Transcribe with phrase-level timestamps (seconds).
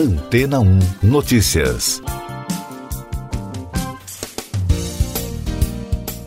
[0.00, 2.00] Antena 1 Notícias.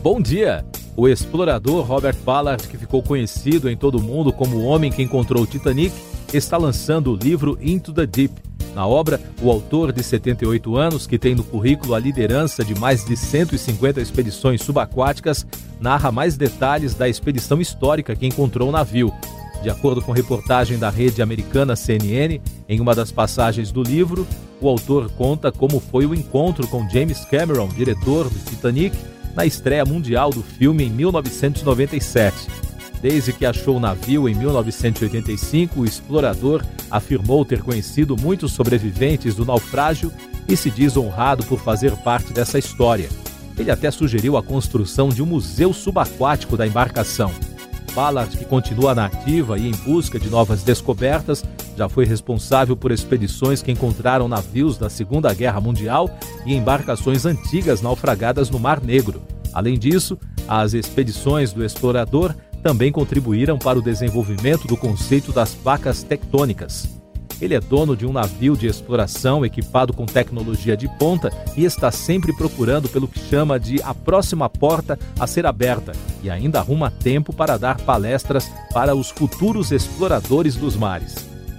[0.00, 0.64] Bom dia!
[0.96, 5.02] O explorador Robert Ballard, que ficou conhecido em todo o mundo como o homem que
[5.02, 5.92] encontrou o Titanic,
[6.32, 8.32] está lançando o livro Into the Deep.
[8.76, 13.04] Na obra, o autor de 78 anos, que tem no currículo a liderança de mais
[13.04, 15.44] de 150 expedições subaquáticas,
[15.80, 19.12] narra mais detalhes da expedição histórica que encontrou o navio.
[19.62, 24.26] De acordo com reportagem da rede americana CNN, em uma das passagens do livro,
[24.60, 28.96] o autor conta como foi o encontro com James Cameron, diretor do Titanic,
[29.34, 32.48] na estreia mundial do filme em 1997.
[33.02, 39.44] Desde que achou o navio em 1985, o explorador afirmou ter conhecido muitos sobreviventes do
[39.44, 40.10] naufrágio
[40.48, 43.08] e se diz honrado por fazer parte dessa história.
[43.58, 47.30] Ele até sugeriu a construção de um museu subaquático da embarcação.
[47.94, 51.44] Ballard, que continua na ativa e em busca de novas descobertas,
[51.76, 56.10] já foi responsável por expedições que encontraram navios da Segunda Guerra Mundial
[56.44, 59.22] e embarcações antigas naufragadas no Mar Negro.
[59.52, 66.02] Além disso, as expedições do explorador também contribuíram para o desenvolvimento do conceito das placas
[66.02, 67.03] tectônicas.
[67.44, 71.90] Ele é dono de um navio de exploração equipado com tecnologia de ponta e está
[71.90, 75.92] sempre procurando pelo que chama de a próxima porta a ser aberta
[76.22, 81.16] e ainda arruma tempo para dar palestras para os futuros exploradores dos mares.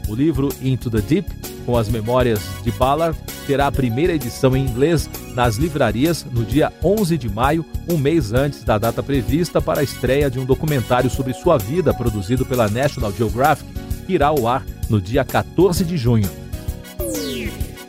[0.08, 1.30] O livro Into the Deep,
[1.68, 6.74] com as memórias de Ballard, terá a primeira edição em inglês nas livrarias no dia
[6.84, 11.12] 11 de maio, um mês antes da data prevista para a estreia de um documentário
[11.12, 13.70] sobre sua vida produzido pela National Geographic,
[14.08, 16.30] que irá ao ar no dia 14 de junho.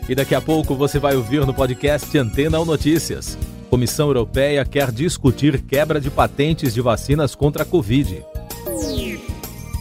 [0.08, 3.36] E daqui a pouco você vai ouvir no podcast Antena ou Notícias.
[3.68, 8.22] Comissão Europeia quer discutir quebra de patentes de vacinas contra a Covid.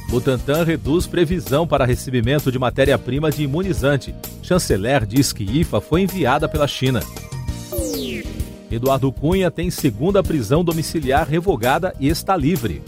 [0.10, 4.16] Butantan reduz previsão para recebimento de matéria-prima de imunizante.
[4.42, 7.02] Chanceler diz que IFA foi enviada pela China.
[8.72, 12.82] Eduardo Cunha tem segunda prisão domiciliar revogada e está livre.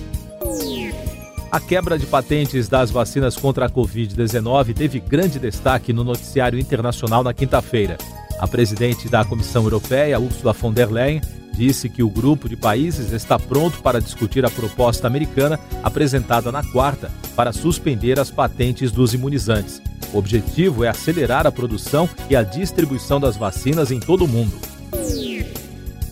[1.49, 7.23] A quebra de patentes das vacinas contra a Covid-19 teve grande destaque no noticiário internacional
[7.23, 7.97] na quinta-feira.
[8.37, 11.21] A presidente da Comissão Europeia, Ursula von der Leyen,
[11.53, 16.63] disse que o grupo de países está pronto para discutir a proposta americana apresentada na
[16.63, 19.81] quarta para suspender as patentes dos imunizantes.
[20.13, 24.66] O objetivo é acelerar a produção e a distribuição das vacinas em todo o mundo.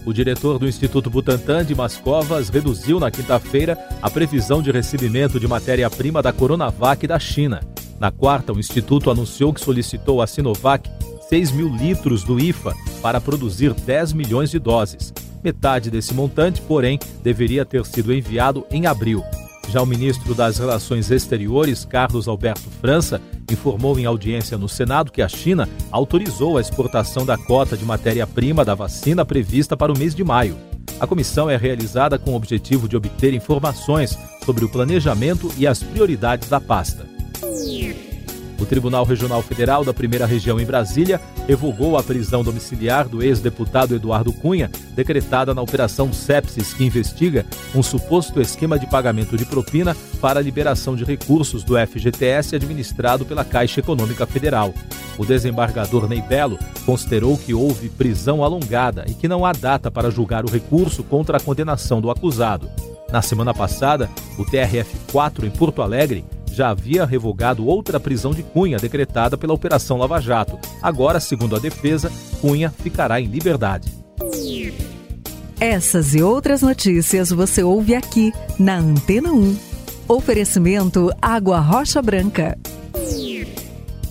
[0.06, 5.48] O diretor do Instituto Butantan de Mascovas reduziu na quinta-feira a previsão de recebimento de
[5.48, 7.62] matéria-prima da Coronavac da China.
[8.00, 10.88] Na quarta, o Instituto anunciou que solicitou à Sinovac
[11.28, 15.12] 6 mil litros do IFA para produzir 10 milhões de doses.
[15.44, 19.24] Metade desse montante, porém, deveria ter sido enviado em abril.
[19.70, 23.20] Já o ministro das Relações Exteriores, Carlos Alberto França,
[23.54, 28.66] informou em audiência no Senado que a China autorizou a exportação da cota de matéria-prima
[28.66, 30.58] da vacina prevista para o mês de maio.
[31.00, 35.84] A comissão é realizada com o objetivo de obter informações sobre o planejamento e as
[35.84, 37.06] prioridades da pasta.
[38.60, 43.96] O Tribunal Regional Federal da Primeira Região em Brasília revogou a prisão domiciliar do ex-deputado
[43.96, 49.96] Eduardo Cunha, decretada na Operação Sepsis, que investiga um suposto esquema de pagamento de propina
[50.20, 54.74] para a liberação de recursos do FGTS administrado pela Caixa Econômica Federal.
[55.18, 60.12] O desembargador Ney Belo considerou que houve prisão alongada e que não há data para
[60.12, 62.70] julgar o recurso contra a condenação do acusado.
[63.12, 68.78] Na semana passada, o TRF4 em Porto Alegre já havia revogado outra prisão de Cunha
[68.78, 70.58] decretada pela Operação Lava Jato.
[70.82, 73.92] Agora, segundo a defesa, Cunha ficará em liberdade.
[75.60, 79.58] Essas e outras notícias você ouve aqui na Antena 1.
[80.08, 82.58] Oferecimento Água Rocha Branca.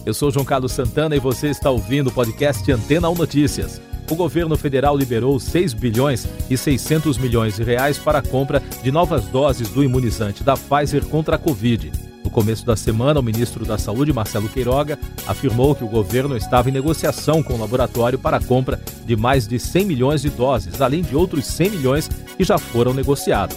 [0.05, 3.81] Eu sou João Carlos Santana e você está ouvindo o podcast Antena 1 Notícias.
[4.11, 8.93] O governo federal liberou 6 bilhões e 600 milhões de reais para a compra de
[8.93, 12.14] novas doses do imunizante da Pfizer contra a Covid.
[12.35, 16.73] Começo da semana, o ministro da Saúde, Marcelo Queiroga, afirmou que o governo estava em
[16.73, 21.01] negociação com o laboratório para a compra de mais de 100 milhões de doses, além
[21.01, 23.57] de outros 100 milhões que já foram negociados.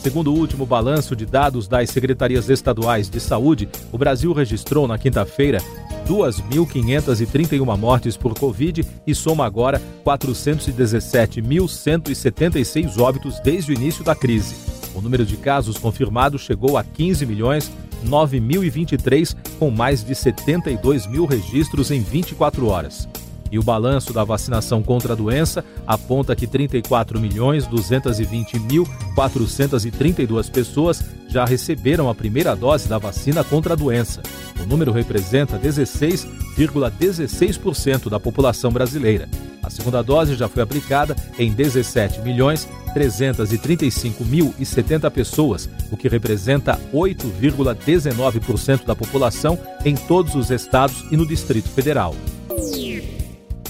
[0.00, 4.96] Segundo o último balanço de dados das secretarias estaduais de saúde, o Brasil registrou na
[4.96, 5.58] quinta-feira
[6.06, 14.54] 2.531 mortes por Covid e soma agora 417.176 óbitos desde o início da crise.
[14.94, 17.70] O número de casos confirmados chegou a 15 milhões
[18.06, 23.08] 9.023, com mais de 72 mil registros em 24 horas.
[23.52, 30.48] E o balanço da vacinação contra a doença aponta que 34 milhões 220 mil 432
[30.48, 34.22] pessoas já receberam a primeira dose da vacina contra a doença.
[34.58, 39.28] O número representa 16,16% ,16 da população brasileira.
[39.62, 45.96] A segunda dose já foi aplicada em 17 milhões 335 mil e 70 pessoas, o
[45.96, 52.14] que representa 8,19% da população em todos os estados e no Distrito Federal.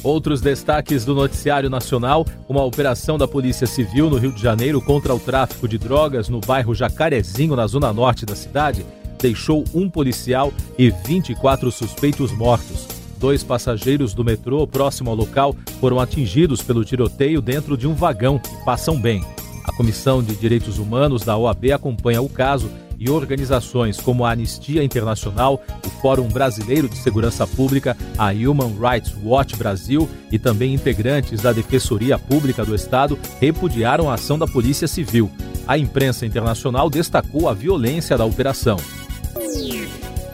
[0.02, 5.14] Outros destaques do noticiário nacional: uma operação da Polícia Civil no Rio de Janeiro contra
[5.14, 8.84] o tráfico de drogas no bairro Jacarezinho, na zona norte da cidade,
[9.20, 12.88] deixou um policial e 24 suspeitos mortos.
[13.18, 18.40] Dois passageiros do metrô próximo ao local foram atingidos pelo tiroteio dentro de um vagão
[18.44, 19.24] e passam bem.
[19.62, 22.68] A Comissão de Direitos Humanos da OAB acompanha o caso
[23.04, 29.12] e organizações como a Anistia Internacional, o Fórum Brasileiro de Segurança Pública, a Human Rights
[29.24, 34.86] Watch Brasil e também integrantes da Defensoria Pública do Estado repudiaram a ação da Polícia
[34.86, 35.28] Civil.
[35.66, 38.76] A imprensa internacional destacou a violência da operação.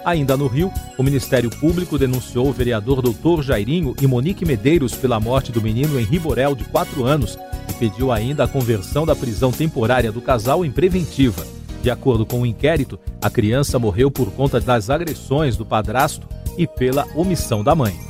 [0.05, 5.19] Ainda no Rio, o Ministério Público denunciou o vereador Doutor Jairinho e Monique Medeiros pela
[5.19, 7.39] morte do menino Henri Borel, de 4 anos,
[7.69, 11.58] e pediu ainda a conversão da prisão temporária do casal em preventiva.
[11.83, 16.27] De acordo com o inquérito, a criança morreu por conta das agressões do padrasto
[16.57, 18.09] e pela omissão da mãe.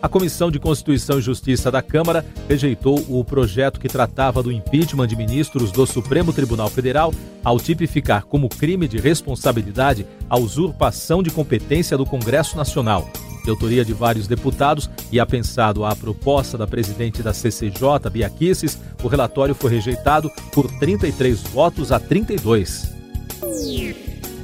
[0.00, 5.08] A Comissão de Constituição e Justiça da Câmara rejeitou o projeto que tratava do impeachment
[5.08, 11.30] de ministros do Supremo Tribunal Federal ao tipificar como crime de responsabilidade a usurpação de
[11.30, 13.10] competência do Congresso Nacional.
[13.48, 18.78] De autoria de vários deputados e apensado à proposta da presidente da CCJ, Bia Kicis,
[19.02, 22.92] o relatório foi rejeitado por 33 votos a 32.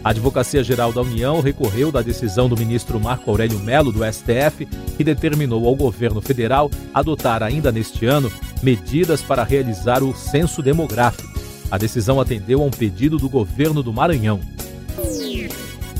[0.02, 4.64] A Advocacia Geral da União recorreu da decisão do ministro Marco Aurélio Melo, do STF,
[4.96, 11.38] que determinou ao governo federal adotar ainda neste ano medidas para realizar o censo demográfico.
[11.70, 14.40] A decisão atendeu a um pedido do governo do Maranhão.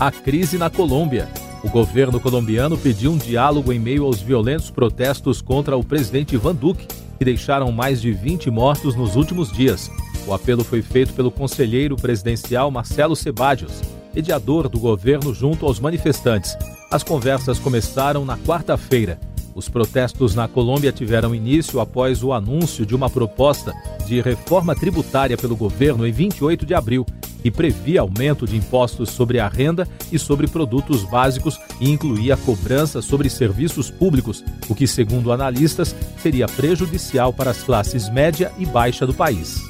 [0.01, 1.44] A crise na Colômbia.
[1.65, 6.55] O governo colombiano pediu um diálogo em meio aos violentos protestos contra o presidente Ivan
[6.55, 6.87] Duque,
[7.19, 9.91] que deixaram mais de 20 mortos nos últimos dias.
[10.27, 13.81] O apelo foi feito pelo conselheiro presidencial Marcelo Sebadios
[14.15, 16.57] mediador do governo junto aos manifestantes.
[16.91, 19.19] As conversas começaram na quarta-feira.
[19.55, 23.73] Os protestos na Colômbia tiveram início após o anúncio de uma proposta
[24.07, 27.07] de reforma tributária pelo governo em 28 de abril,
[27.45, 33.03] que previa aumento de impostos sobre a renda e sobre produtos básicos e incluía cobrança
[33.03, 39.07] sobre serviços públicos, o que, segundo analistas, seria prejudicial para as classes média e baixa
[39.07, 39.61] do país.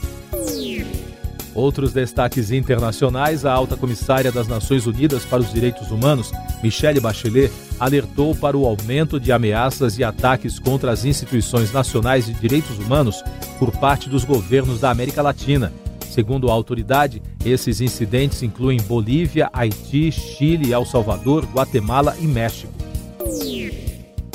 [1.52, 6.30] Outros destaques internacionais: a alta comissária das Nações Unidas para os Direitos Humanos,
[6.62, 7.50] Michelle Bachelet,
[7.80, 13.20] alertou para o aumento de ameaças e ataques contra as instituições nacionais de direitos humanos
[13.58, 15.72] por parte dos governos da América Latina.
[16.14, 22.72] Segundo a autoridade, esses incidentes incluem Bolívia, Haiti, Chile, El Salvador, Guatemala e México.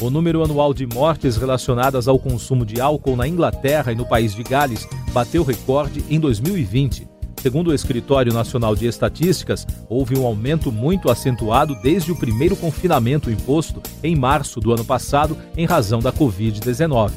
[0.01, 4.35] O número anual de mortes relacionadas ao consumo de álcool na Inglaterra e no país
[4.35, 7.07] de Gales bateu recorde em 2020.
[7.41, 13.31] Segundo o Escritório Nacional de Estatísticas, houve um aumento muito acentuado desde o primeiro confinamento
[13.31, 17.11] imposto em março do ano passado em razão da Covid-19.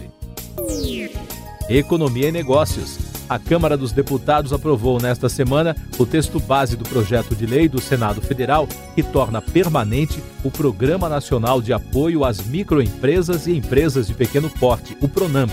[1.69, 3.12] Economia e Negócios.
[3.29, 7.81] A Câmara dos Deputados aprovou nesta semana o texto base do projeto de lei do
[7.81, 14.15] Senado Federal que torna permanente o Programa Nacional de Apoio às Microempresas e Empresas de
[14.15, 15.53] Pequeno Porte, o PRONAMP.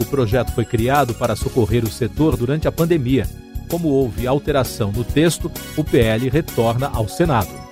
[0.00, 3.26] O projeto foi criado para socorrer o setor durante a pandemia
[3.74, 7.63] como houve alteração no texto, o PL retorna ao Senado.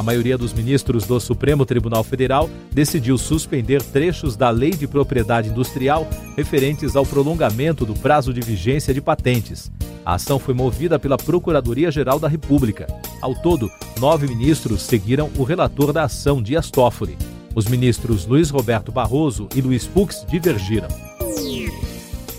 [0.00, 5.50] A maioria dos ministros do Supremo Tribunal Federal decidiu suspender trechos da Lei de Propriedade
[5.50, 9.70] Industrial referentes ao prolongamento do prazo de vigência de patentes.
[10.02, 12.86] A ação foi movida pela Procuradoria-Geral da República.
[13.20, 17.18] Ao todo, nove ministros seguiram o relator da ação, Dias Toffoli.
[17.54, 20.88] Os ministros Luiz Roberto Barroso e Luiz Fux divergiram.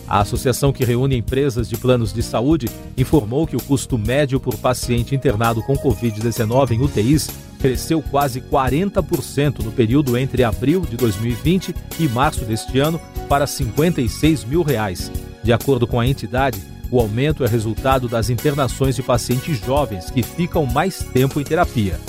[0.07, 4.57] A associação que reúne empresas de planos de saúde informou que o custo médio por
[4.57, 11.75] paciente internado com Covid-19 em UTIs cresceu quase 40% no período entre abril de 2020
[11.99, 12.99] e março deste ano
[13.29, 15.11] para 56 mil reais.
[15.43, 20.23] De acordo com a entidade, o aumento é resultado das internações de pacientes jovens que
[20.23, 21.99] ficam mais tempo em terapia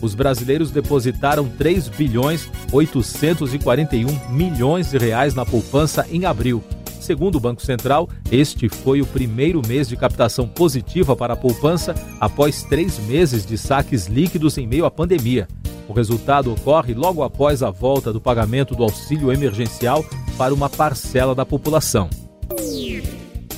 [0.00, 6.62] os brasileiros depositaram 3 bilhões 841 milhões de reais na poupança em abril.
[7.06, 11.94] Segundo o Banco Central, este foi o primeiro mês de captação positiva para a poupança
[12.20, 15.46] após três meses de saques líquidos em meio à pandemia.
[15.88, 20.04] O resultado ocorre logo após a volta do pagamento do auxílio emergencial
[20.36, 22.10] para uma parcela da população.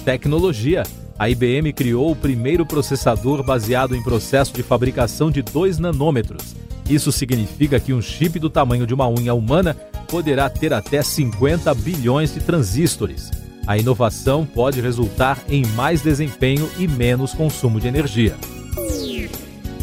[0.05, 0.83] Tecnologia.
[1.19, 6.55] A IBM criou o primeiro processador baseado em processo de fabricação de 2 nanômetros.
[6.87, 9.75] Isso significa que um chip do tamanho de uma unha humana
[10.09, 13.31] poderá ter até 50 bilhões de transistores.
[13.67, 18.35] A inovação pode resultar em mais desempenho e menos consumo de energia.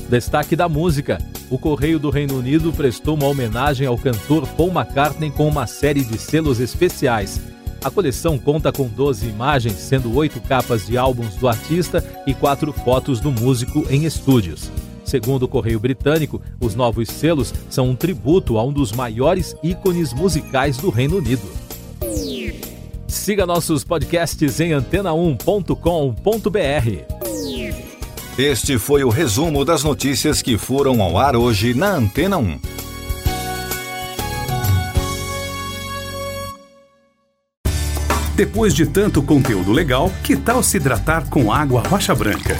[0.10, 5.30] Destaque da música: o Correio do Reino Unido prestou uma homenagem ao cantor Paul McCartney
[5.30, 7.40] com uma série de selos especiais.
[7.84, 12.74] A coleção conta com 12 imagens, sendo oito capas de álbuns do artista e quatro
[12.74, 14.72] fotos do músico em estúdios.
[15.06, 20.12] Segundo o Correio Britânico, os novos selos são um tributo a um dos maiores ícones
[20.12, 21.44] musicais do Reino Unido.
[23.08, 27.16] Siga nossos podcasts em antena1.com.br.
[28.38, 32.60] Este foi o resumo das notícias que foram ao ar hoje na Antena 1.
[38.36, 42.60] Depois de tanto conteúdo legal, que tal se hidratar com água rocha branca?